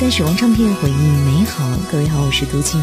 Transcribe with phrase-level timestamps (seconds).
[0.00, 2.80] 在时光唱片回忆美好，各位好，我是杜青。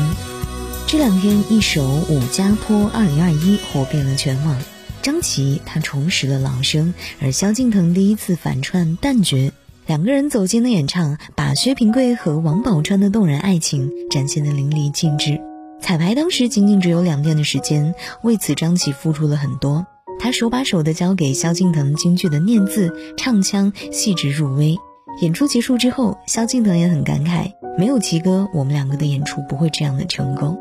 [0.86, 1.84] 这两天，一首
[2.14, 4.56] 《武家坡二零二一》火遍了全网。
[5.02, 9.52] 张琪他重拾了老生，而萧敬腾第一次反串旦角，
[9.88, 15.42] 两个人走进了演唱，把薛平贵和王宝钏的动人爱情展现得淋漓尽致。
[15.82, 19.88] 彩排当时仅仅只有两天的时间，为此张琪付出了很多。
[20.20, 24.78] 他手把手地教给萧敬腾京剧的念字、唱腔，细致入微。
[25.22, 30.58] 演出结束之后，萧敬腾也很感慨，没有齐哥，我们两个的演出不会这样的成功。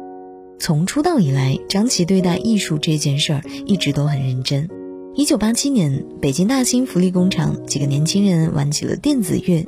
[0.59, 4.69] 从出道以来，张琪对待艺术这件事儿一直都很认真。
[5.15, 9.67] 一九八七年，北京大兴福利工厂几个年轻人玩起了电子乐，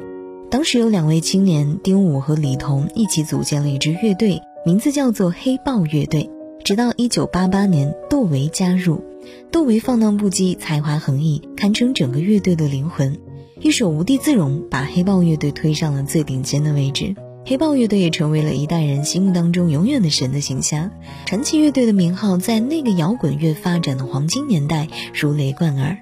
[0.51, 6.31] 当时有两位青年丁武和李彤一起组建了一支乐队，名字叫做黑豹乐队。
[6.65, 9.03] 直到一九八八年，窦唯加入，
[9.51, 13.19] 窦唯放荡不羁，才华横溢，堪称整个乐队的灵魂。
[13.61, 20.93] 一首《无地自容》把黑豹乐队推上了最顶尖的位置，黑豹乐队也成为了一代人心目当中永远的神的形象。
[21.27, 25.99] 传奇乐队的名号在那个摇滚乐发展的黄金年代如雷贯耳。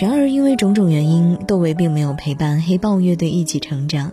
[0.00, 4.10] 然而，因为种种原因，窦唯并没有陪伴黑豹乐队一起成长。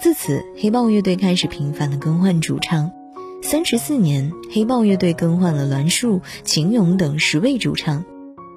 [0.00, 2.92] 自此，黑豹乐队开始频繁的更换主唱。
[3.42, 8.04] 三十四年，黑豹乐队更换了栾树、秦勇等十位主唱。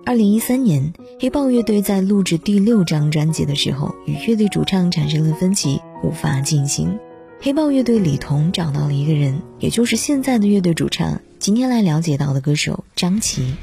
[0.07, 6.97] 二零一三年，黑豹乐队在录制第六张专辑的时候，与乐队主唱产生了分歧，无法进行。
[7.41, 11.19] 黑豹乐队李彤找到了一个人，也就是现在的乐队主唱。
[11.39, 13.53] 今天来了解到的歌手张琪。